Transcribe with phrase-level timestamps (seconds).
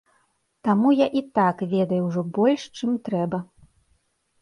[0.67, 3.47] Таму я і так ведаю ўжо больш, чым трэба.